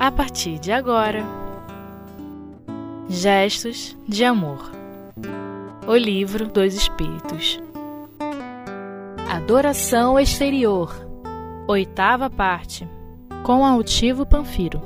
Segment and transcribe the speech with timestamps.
[0.00, 1.22] a partir de agora.
[3.06, 4.70] Gestos de Amor
[5.86, 7.60] O Livro dos Espíritos
[9.28, 10.94] Adoração Exterior
[11.66, 12.88] Oitava parte
[13.42, 14.80] Com Altivo Panfiro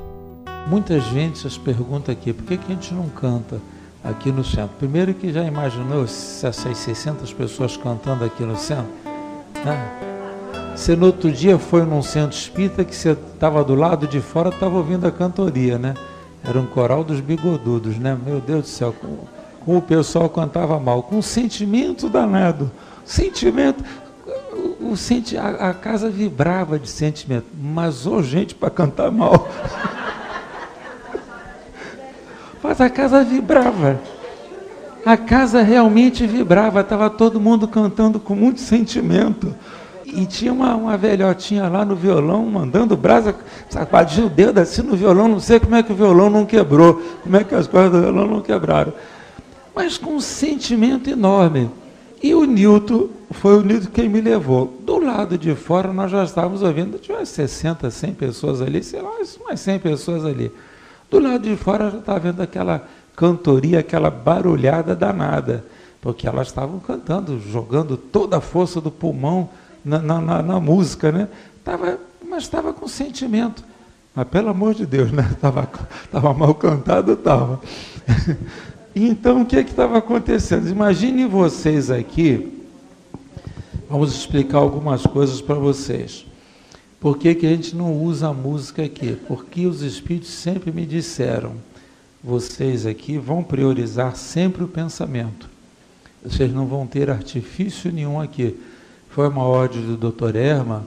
[0.67, 3.61] Muita gente se pergunta aqui, por que, que a gente não canta
[4.03, 4.75] aqui no centro?
[4.79, 8.91] Primeiro que já imaginou essas 600 pessoas cantando aqui no centro?
[9.63, 10.14] Né?
[10.75, 14.49] Você no outro dia foi num centro espírita que você estava do lado de fora,
[14.49, 15.93] estava ouvindo a cantoria, né?
[16.43, 18.15] Era um coral dos bigodudos, né?
[18.23, 19.19] Meu Deus do céu, como,
[19.63, 22.69] como o pessoal cantava mal, com um sentimento danado.
[23.05, 23.83] Sentimento.
[24.81, 29.47] O, senti, a, a, casa vibrava de sentimento, mas ô oh, gente para cantar mal.
[32.61, 33.99] mas a casa vibrava.
[35.05, 39.55] A casa realmente vibrava, estava todo mundo cantando com muito sentimento.
[40.05, 43.35] E tinha uma, uma velhotinha lá no violão, mandando brasa,
[43.69, 47.01] sacudiu o dedo assim no violão, não sei como é que o violão não quebrou,
[47.23, 48.93] como é que as cordas do violão não quebraram.
[49.75, 51.69] Mas com um sentimento enorme.
[52.21, 54.77] E o Nilton, foi o Nilton quem me levou.
[54.81, 59.01] Do lado de fora nós já estávamos ouvindo, tinha umas 60, 100 pessoas ali, sei
[59.01, 59.09] lá,
[59.41, 60.51] umas 100 pessoas ali.
[61.09, 65.65] Do lado de fora já estava vendo aquela cantoria, aquela barulhada danada,
[66.01, 69.49] porque elas estavam cantando, jogando toda a força do pulmão
[69.85, 71.29] na, na, na música, né?
[71.63, 73.63] Tava, mas estava com sentimento.
[74.15, 75.29] Mas pelo amor de Deus, né?
[75.31, 75.69] Estava
[76.11, 77.61] tava mal cantado, estava.
[78.95, 80.67] então o que é estava acontecendo?
[80.67, 82.63] Imaginem vocês aqui,
[83.89, 86.25] vamos explicar algumas coisas para vocês.
[86.99, 89.17] Por que, que a gente não usa a música aqui?
[89.27, 91.53] Porque os espíritos sempre me disseram,
[92.23, 95.47] vocês aqui vão priorizar sempre o pensamento.
[96.23, 98.57] Vocês não vão ter artifício nenhum aqui
[99.15, 100.83] foi uma ordem do doutor Erma,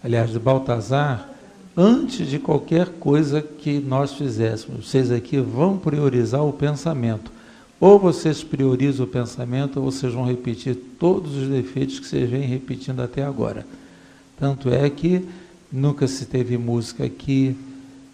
[0.00, 1.28] aliás, do Baltazar,
[1.76, 4.88] antes de qualquer coisa que nós fizéssemos.
[4.88, 7.32] Vocês aqui vão priorizar o pensamento.
[7.80, 12.42] Ou vocês priorizam o pensamento, ou vocês vão repetir todos os defeitos que vocês vêm
[12.42, 13.66] repetindo até agora.
[14.38, 15.26] Tanto é que
[15.72, 17.56] nunca se teve música aqui.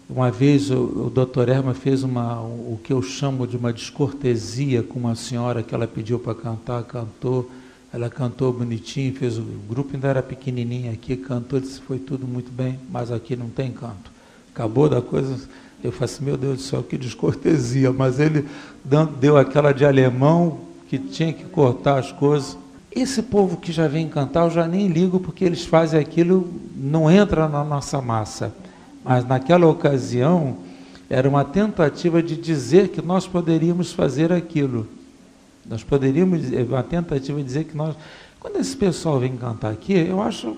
[0.09, 4.81] Uma vez o, o doutor Erma fez uma, o que eu chamo de uma descortesia
[4.81, 7.47] com uma senhora que ela pediu para cantar, cantou
[7.95, 12.51] ela cantou bonitinho, fez o, grupo ainda era pequenininho aqui, cantou, disse foi tudo muito
[12.51, 14.11] bem, mas aqui não tem canto.
[14.53, 15.39] Acabou da coisa,
[15.81, 18.45] eu falei assim, meu Deus do céu, que descortesia, mas ele
[19.17, 22.57] deu aquela de alemão que tinha que cortar as coisas.
[22.91, 27.09] Esse povo que já vem cantar, eu já nem ligo porque eles fazem aquilo, não
[27.09, 28.53] entra na nossa massa.
[29.05, 30.57] Mas naquela ocasião,
[31.09, 34.85] era uma tentativa de dizer que nós poderíamos fazer aquilo.
[35.67, 37.95] Nós poderíamos, uma tentativa de dizer que nós,
[38.39, 40.55] quando esse pessoal vem cantar aqui, eu acho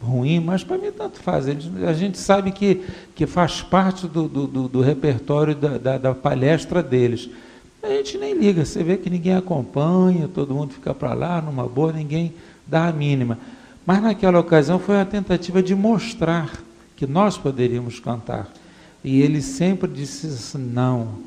[0.00, 1.46] ruim, mas para mim tanto faz.
[1.48, 6.82] A gente sabe que, que faz parte do, do, do repertório da, da, da, palestra
[6.82, 7.28] deles.
[7.82, 11.66] A gente nem liga, você vê que ninguém acompanha, todo mundo fica para lá, numa
[11.66, 12.32] boa, ninguém
[12.66, 13.38] dá a mínima.
[13.84, 16.50] Mas naquela ocasião foi uma tentativa de mostrar
[16.96, 18.50] que nós poderíamos cantar.
[19.02, 21.18] E ele sempre disse assim, não,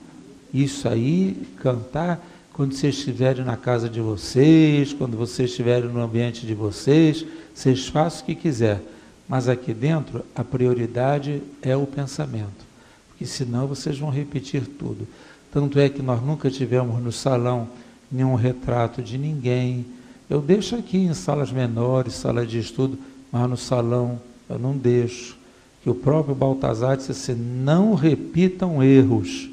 [0.52, 2.26] isso aí, cantar
[2.58, 7.24] quando vocês estiverem na casa de vocês, quando vocês estiverem no ambiente de vocês,
[7.54, 8.82] vocês façam o que quiser.
[9.30, 12.66] Mas aqui dentro, a prioridade é o pensamento.
[13.10, 15.08] Porque senão vocês vão repetir tudo.
[15.52, 17.70] Tanto é que nós nunca tivemos no salão
[18.12, 19.86] nenhum retrato de ninguém.
[20.28, 22.98] Eu deixo aqui em salas menores, sala de estudo,
[23.32, 24.20] mas no salão
[24.50, 25.38] eu não deixo.
[25.84, 29.48] Que o próprio Baltazar disse assim: não repitam erros.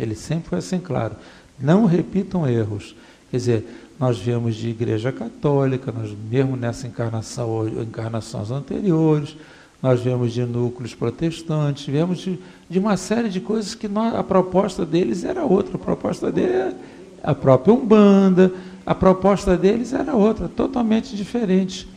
[0.00, 1.16] Ele sempre foi assim claro.
[1.58, 2.94] Não repitam erros.
[3.30, 9.36] Quer dizer, nós viemos de igreja católica, nós mesmo nessa encarnação ou encarnações anteriores,
[9.82, 14.22] nós viemos de núcleos protestantes, viemos de, de uma série de coisas que nós, a
[14.22, 16.76] proposta deles era outra, a proposta dele era
[17.22, 18.52] a própria Umbanda,
[18.84, 21.88] a proposta deles era outra, totalmente diferente.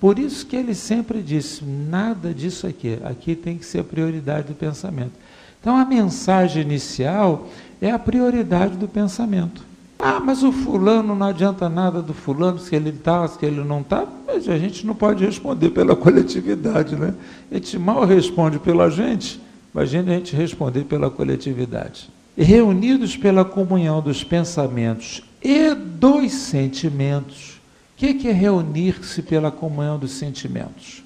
[0.00, 4.48] Por isso que ele sempre disse, nada disso aqui, aqui tem que ser a prioridade
[4.48, 5.12] do pensamento.
[5.60, 7.48] Então a mensagem inicial
[7.80, 9.68] é a prioridade do pensamento.
[9.98, 13.80] Ah, mas o fulano não adianta nada do fulano, se ele está, se ele não
[13.80, 17.14] está, a gente não pode responder pela coletividade, né?
[17.50, 19.40] A gente mal responde pela gente,
[19.74, 22.08] imagina a gente responder pela coletividade.
[22.36, 27.58] Reunidos pela comunhão dos pensamentos e dos sentimentos.
[27.94, 31.02] O que é reunir-se pela comunhão dos sentimentos?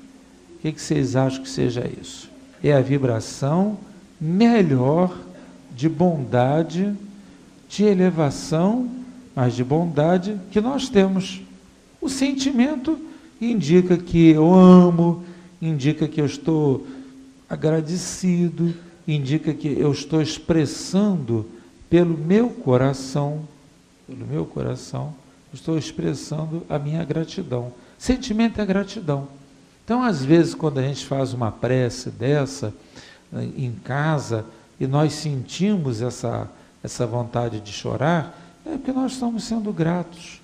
[0.57, 2.29] O que vocês acham que seja isso?
[2.63, 3.79] É a vibração
[4.21, 5.17] melhor
[5.75, 6.95] de bondade,
[7.69, 8.91] de elevação,
[9.35, 11.41] mas de bondade que nós temos.
[12.01, 12.99] O sentimento
[13.41, 15.25] indica que eu amo,
[15.61, 16.87] indica que eu estou
[17.49, 18.75] agradecido,
[19.07, 21.47] indica que eu estou expressando
[21.89, 23.41] pelo meu coração,
[24.07, 25.15] pelo meu coração,
[25.53, 27.73] estou expressando a minha gratidão.
[27.99, 29.29] Sentimento é gratidão.
[29.85, 32.73] Então, às vezes, quando a gente faz uma prece dessa
[33.33, 34.45] eh, em casa
[34.83, 36.51] e nós sentimos essa,
[36.83, 38.37] essa vontade de chorar,
[38.67, 40.41] é porque nós estamos sendo gratos.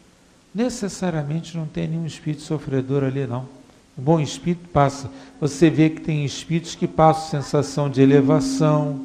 [0.55, 3.49] Necessariamente não tem nenhum espírito sofredor ali, não.
[3.97, 5.11] O bom espírito passa.
[5.41, 9.05] Você vê que tem espíritos que passam sensação de elevação,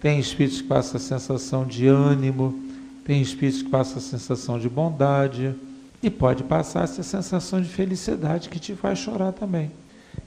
[0.00, 2.62] tem espíritos que passam sensação de ânimo,
[3.04, 5.56] tem espíritos que passam sensação de bondade,
[6.00, 9.72] e pode passar essa sensação de felicidade que te faz chorar também.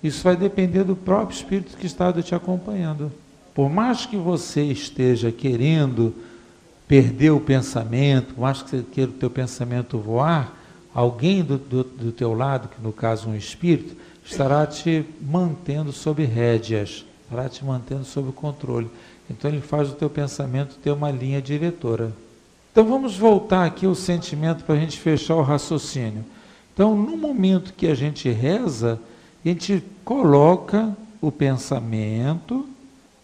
[0.03, 3.13] Isso vai depender do próprio espírito que está te acompanhando.
[3.53, 6.13] Por mais que você esteja querendo
[6.87, 10.57] perder o pensamento, por mais que você queira o teu pensamento voar,
[10.93, 13.95] alguém do, do, do teu lado, que no caso um espírito,
[14.25, 18.89] estará te mantendo sob rédeas, estará te mantendo sob controle.
[19.29, 22.11] Então ele faz o teu pensamento ter uma linha diretora.
[22.71, 26.23] Então vamos voltar aqui ao sentimento para a gente fechar o raciocínio.
[26.73, 28.99] Então, no momento que a gente reza,
[29.43, 32.67] a gente coloca o pensamento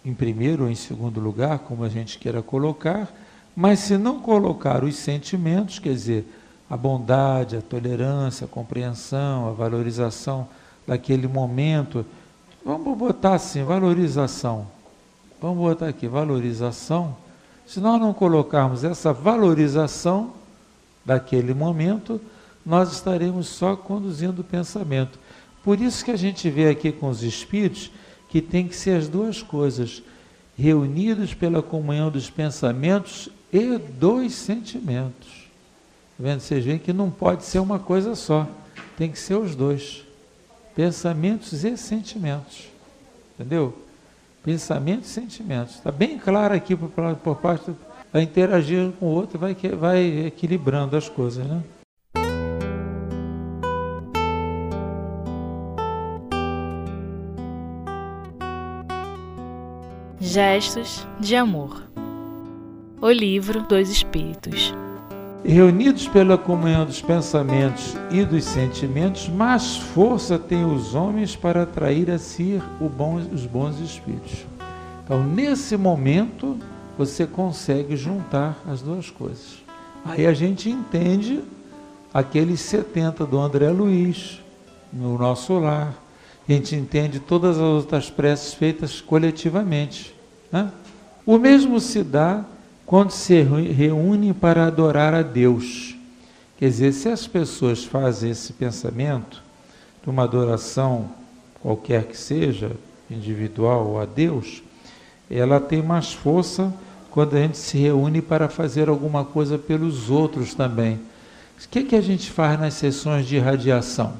[0.07, 3.11] em primeiro ou em segundo lugar, como a gente queira colocar,
[3.53, 6.25] mas se não colocar os sentimentos, quer dizer,
[6.69, 10.47] a bondade, a tolerância, a compreensão, a valorização
[10.87, 12.05] daquele momento,
[12.63, 14.67] vamos botar assim, valorização.
[15.41, 17.17] Vamos botar aqui, valorização.
[17.65, 20.31] Se nós não colocarmos essa valorização
[21.03, 22.21] daquele momento,
[22.65, 25.19] nós estaremos só conduzindo o pensamento.
[25.65, 27.91] Por isso que a gente vê aqui com os espíritos
[28.29, 30.03] que tem que ser as duas coisas,
[30.57, 35.47] reunidos pela comunhão dos pensamentos e dos sentimentos.
[36.17, 36.39] Tá vendo?
[36.39, 38.47] Vocês veem que não pode ser uma coisa só,
[38.97, 40.03] tem que ser os dois.
[40.75, 42.67] Pensamentos e sentimentos.
[43.35, 43.77] Entendeu?
[44.43, 45.75] Pensamentos e sentimentos.
[45.75, 46.89] Está bem claro aqui por,
[47.23, 47.71] por parte,
[48.11, 51.63] vai interagir com o outro, vai, vai equilibrando as coisas, né?
[60.37, 61.81] Gestos de Amor
[63.01, 64.71] O Livro dos Espíritos
[65.43, 72.11] Reunidos pela comunhão dos pensamentos e dos sentimentos, mais força têm os homens para atrair
[72.11, 74.45] a si os bons espíritos.
[75.03, 76.55] Então, nesse momento,
[76.95, 79.63] você consegue juntar as duas coisas.
[80.05, 81.41] Aí a gente entende
[82.13, 84.39] aqueles 70 do André Luiz
[84.93, 85.95] no nosso lar.
[86.47, 90.15] A gente entende todas as outras preces feitas coletivamente.
[90.51, 90.71] Né?
[91.25, 92.43] O mesmo se dá
[92.85, 95.95] quando se reúnem para adorar a Deus.
[96.57, 99.43] Quer dizer, se as pessoas fazem esse pensamento
[100.01, 101.09] de uma adoração
[101.61, 102.71] qualquer que seja,
[103.09, 104.63] individual a Deus,
[105.29, 106.73] ela tem mais força
[107.11, 110.95] quando a gente se reúne para fazer alguma coisa pelos outros também.
[110.95, 114.13] O que, que a gente faz nas sessões de irradiação?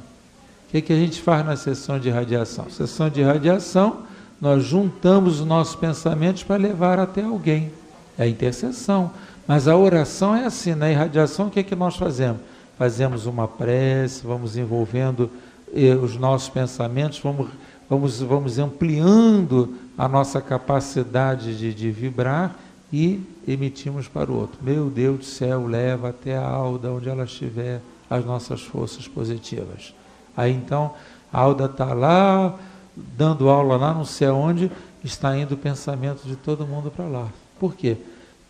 [0.67, 2.69] O que, que a gente faz na sessão de irradiação?
[2.69, 4.03] Sessão de irradiação,
[4.39, 7.71] nós juntamos os nossos pensamentos para levar até alguém
[8.17, 9.11] é a intercessão.
[9.47, 12.41] Mas a oração é assim, na irradiação o que é que nós fazemos?
[12.77, 15.29] Fazemos uma prece, vamos envolvendo
[15.73, 17.49] eh, os nossos pensamentos, vamos,
[17.89, 22.55] vamos, vamos ampliando a nossa capacidade de, de vibrar
[22.91, 24.59] e emitimos para o outro.
[24.61, 29.93] Meu Deus do céu, leva até a alda, onde ela estiver, as nossas forças positivas.
[30.35, 30.93] Aí então,
[31.31, 32.53] a alda está lá,
[33.17, 34.71] dando aula lá não sei onde,
[35.03, 37.27] está indo o pensamento de todo mundo para lá.
[37.59, 37.97] Por quê?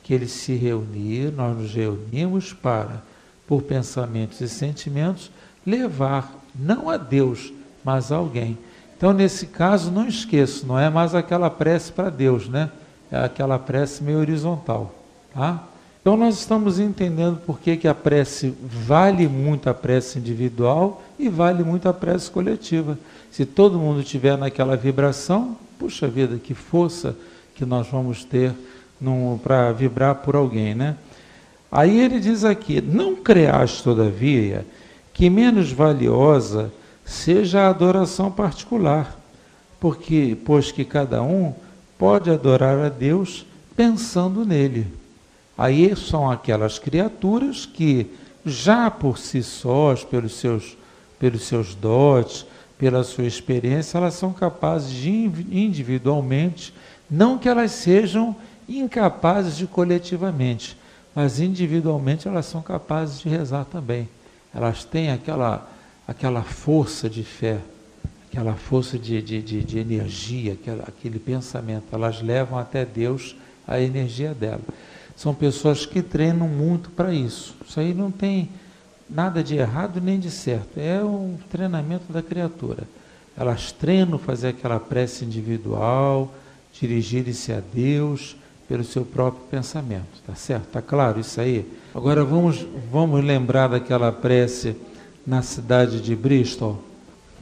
[0.04, 3.04] Que eles se reuniram, nós nos reunimos para,
[3.46, 5.30] por pensamentos e sentimentos,
[5.66, 7.52] levar não a Deus,
[7.84, 8.58] mas a alguém.
[8.96, 12.72] Então, nesse caso, não esqueço, não é mais aquela prece para Deus, né?
[13.12, 14.94] É aquela prece meio horizontal,
[15.34, 15.64] tá?
[16.02, 21.28] Então, nós estamos entendendo por que, que a prece vale muito a prece individual e
[21.28, 22.98] vale muito a prece coletiva.
[23.30, 27.16] Se todo mundo estiver naquela vibração, puxa vida, que força
[27.56, 28.54] que nós vamos ter
[29.44, 30.96] para vibrar por alguém, né?
[31.72, 34.66] Aí ele diz aqui: Não creas, todavia,
[35.14, 36.72] que menos valiosa
[37.06, 39.20] seja a adoração particular,
[39.80, 41.54] porque pois que cada um
[41.98, 44.88] pode adorar a Deus pensando nele.
[45.58, 48.08] Aí são aquelas criaturas que
[48.46, 50.78] já por si sós, pelos seus,
[51.20, 52.46] pelos seus dotes,
[52.78, 56.74] pela sua experiência, elas são capazes de individualmente,
[57.10, 58.36] não que elas sejam
[58.70, 60.78] incapazes de coletivamente,
[61.16, 64.08] mas individualmente elas são capazes de rezar também.
[64.54, 65.68] Elas têm aquela,
[66.08, 67.60] aquela força de fé,
[68.30, 70.56] aquela força de, de, de, de energia,
[70.88, 73.36] aquele pensamento, elas levam até Deus
[73.68, 74.62] a energia dela.
[75.18, 77.56] São pessoas que treinam muito para isso.
[77.68, 78.50] Isso aí não tem
[79.10, 80.78] nada de errado nem de certo.
[80.80, 82.84] É um treinamento da criatura.
[83.36, 86.32] Elas treinam fazer aquela prece individual,
[86.80, 90.22] dirigirem-se a Deus pelo seu próprio pensamento.
[90.26, 90.68] Tá certo?
[90.68, 91.66] Tá claro isso aí?
[91.96, 94.76] Agora vamos, vamos lembrar daquela prece
[95.26, 96.84] na cidade de Bristol,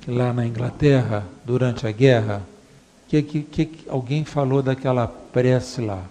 [0.08, 2.42] lá na Inglaterra, durante a guerra.
[3.10, 6.06] Que, que, que alguém falou daquela prece lá?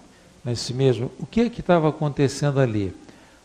[0.45, 2.93] Nesse mesmo, o que é que estava acontecendo ali?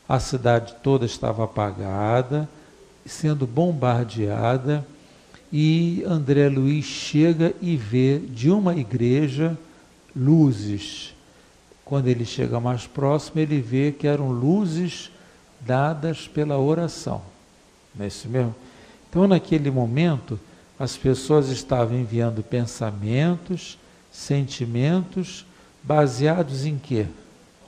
[0.06, 2.46] A cidade toda estava apagada,
[3.06, 4.86] sendo bombardeada,
[5.50, 9.58] e André Luiz chega e vê de uma igreja
[10.14, 11.14] luzes.
[11.84, 15.10] Quando ele chega mais próximo, ele vê que eram luzes
[15.60, 17.22] dadas pela oração.
[17.94, 18.54] Não é isso mesmo?
[19.08, 20.38] Então, naquele momento,
[20.78, 23.78] as pessoas estavam enviando pensamentos,
[24.12, 25.44] sentimentos,
[25.82, 27.06] baseados em quê?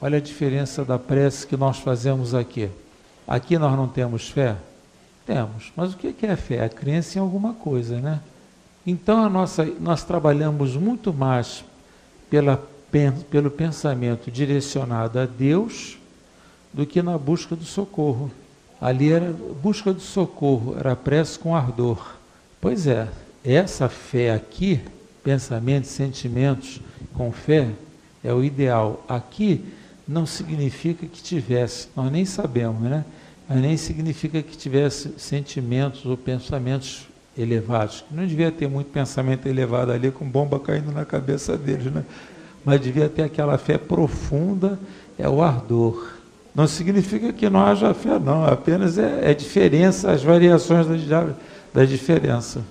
[0.00, 2.68] Olha a diferença da prece que nós fazemos aqui.
[3.26, 4.56] Aqui nós não temos fé?
[5.24, 5.72] Temos.
[5.76, 6.64] Mas o que é fé?
[6.64, 8.20] A crença em alguma coisa, né?
[8.86, 11.64] Então nossa, nós trabalhamos muito mais
[12.28, 12.60] pela,
[13.30, 15.98] pelo pensamento direcionado a Deus
[16.72, 18.30] do que na busca do socorro.
[18.80, 22.16] Ali era busca do socorro, era prece com ardor.
[22.60, 23.08] Pois é,
[23.44, 24.80] essa fé aqui,
[25.22, 26.80] pensamentos, sentimentos
[27.14, 27.70] com fé,
[28.22, 29.04] é o ideal.
[29.08, 29.64] Aqui
[30.06, 33.04] não significa que tivesse, nós nem sabemos, né?
[33.48, 38.04] Mas nem significa que tivesse sentimentos ou pensamentos elevados.
[38.10, 42.04] Não devia ter muito pensamento elevado ali com bomba caindo na cabeça deles, né?
[42.64, 44.78] Mas devia ter aquela fé profunda,
[45.18, 46.12] é o ardor.
[46.54, 51.30] Não significa que não haja fé, não, apenas é, é diferença, as variações da,
[51.72, 52.62] da diferença.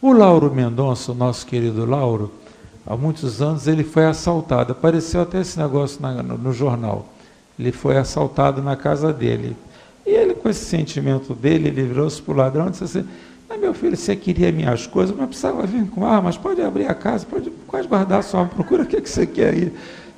[0.00, 2.32] O Lauro Mendonça, o nosso querido Lauro,
[2.88, 4.72] há muitos anos ele foi assaltado.
[4.72, 7.06] Apareceu até esse negócio na, no, no, jornal.
[7.58, 9.54] Ele foi assaltado na casa dele.
[10.06, 13.06] E ele, com esse sentimento dele, ele virou-se para o ladrão e disse assim:
[13.50, 16.94] ah, meu filho, você queria minhas coisas, mas precisava vir com armas, pode abrir a
[16.94, 19.72] casa, pode, pode guardar sua arma, procura o que, que você quer aí.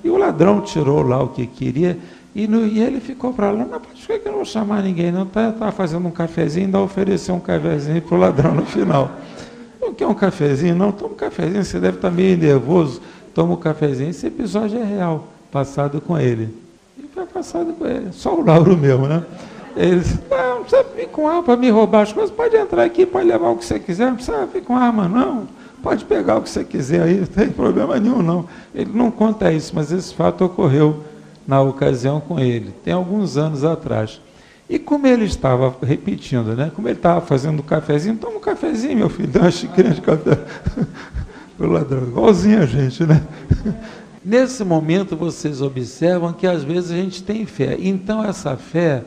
[0.05, 1.99] E o ladrão tirou lá o que queria.
[2.35, 5.11] E, no, e ele ficou para lá, não, pode que eu não vou chamar ninguém,
[5.11, 5.25] não.
[5.25, 9.11] Está tá fazendo um cafezinho, ainda ofereceu um cafezinho para o ladrão no final.
[9.81, 10.75] Não quer um cafezinho?
[10.75, 13.01] Não, toma um cafezinho, você deve estar meio nervoso,
[13.35, 14.11] toma um cafezinho.
[14.11, 16.55] Esse episódio é real, passado com ele.
[16.99, 19.25] E foi passado com ele, só o Lauro mesmo, né?
[19.77, 22.85] Ele disse, não, não precisa vir com arma para me roubar as coisas, pode entrar
[22.85, 25.49] aqui, pode levar o que você quiser, não precisa vir com arma, não.
[25.83, 28.47] Pode pegar o que você quiser aí, não tem problema nenhum, não.
[28.75, 31.01] Ele não conta isso, mas esse fato ocorreu
[31.47, 34.21] na ocasião com ele, tem alguns anos atrás.
[34.71, 36.71] E como ele estava repetindo, né?
[36.75, 40.01] Como ele estava fazendo um cafezinho, toma um cafezinho, meu filho, dá uma xícara de
[40.01, 40.39] café.
[41.59, 43.21] o ladrão, igualzinho a gente, né?
[44.25, 47.77] Nesse momento vocês observam que às vezes a gente tem fé.
[47.81, 49.03] Então essa fé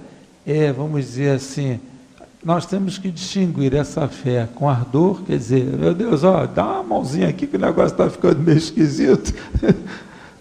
[0.45, 1.79] é, vamos dizer assim,
[2.43, 6.83] nós temos que distinguir essa fé com ardor, quer dizer, meu Deus, ó, dá uma
[6.83, 9.33] mãozinha aqui que o negócio está ficando meio esquisito.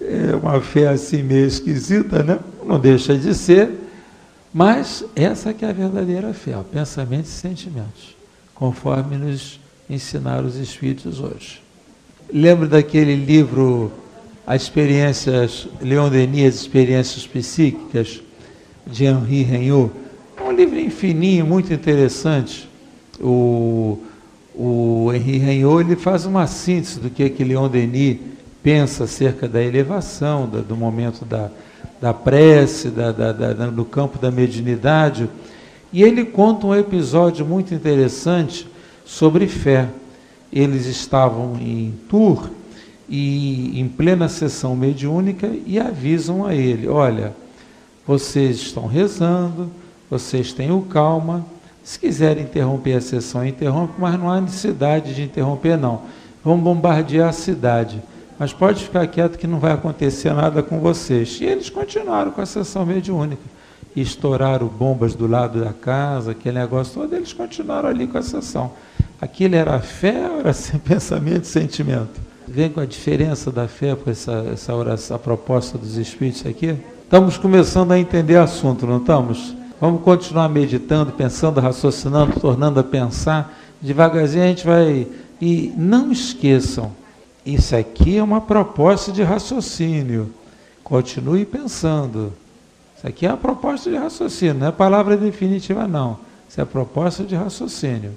[0.00, 2.40] é uma fé assim meio esquisita, né?
[2.66, 3.81] Não deixa de ser,
[4.52, 8.16] mas essa que é a verdadeira fé, ó, pensamentos e sentimentos,
[8.54, 11.62] conforme nos ensinaram os Espíritos hoje.
[12.32, 13.90] Lembro daquele livro,
[14.46, 18.22] As Experiências, Leon Denis, As Experiências Psíquicas,
[18.86, 19.92] de Henri Regnault.
[20.36, 22.68] É um livro fininho, muito interessante.
[23.20, 23.98] O,
[24.54, 28.18] o Henri Regnault ele faz uma síntese do que, é que Leon Denis
[28.62, 31.50] pensa acerca da elevação, do momento da,
[32.02, 35.30] da prece, da, da, da, no campo da mediunidade.
[35.92, 38.66] E ele conta um episódio muito interessante
[39.04, 39.88] sobre fé.
[40.52, 42.50] Eles estavam em tour
[43.08, 47.34] e em plena sessão mediúnica e avisam a ele: olha,
[48.04, 49.70] vocês estão rezando,
[50.10, 51.46] vocês tenham calma.
[51.84, 56.02] Se quiserem interromper a sessão, interrompe, mas não há necessidade de interromper, não.
[56.44, 58.02] Vamos bombardear a cidade
[58.42, 61.38] mas pode ficar quieto que não vai acontecer nada com vocês.
[61.40, 63.40] E eles continuaram com a sessão mediúnica.
[63.94, 68.22] E estouraram bombas do lado da casa, aquele negócio todo, eles continuaram ali com a
[68.22, 68.72] sessão.
[69.20, 70.52] Aquilo era fé ou era
[70.84, 72.20] pensamento e sentimento?
[72.48, 76.76] Vem com a diferença da fé com essa, essa, oração, a proposta dos Espíritos aqui?
[77.04, 79.54] Estamos começando a entender o assunto, não estamos?
[79.80, 83.56] Vamos continuar meditando, pensando, raciocinando, tornando a pensar.
[83.80, 85.06] Devagarzinho a gente vai.
[85.40, 86.90] E não esqueçam,
[87.44, 90.32] isso aqui é uma proposta de raciocínio.
[90.84, 92.32] Continue pensando.
[92.96, 96.18] Isso aqui é uma proposta de raciocínio, não é palavra definitiva, não.
[96.48, 98.16] Isso é proposta de raciocínio.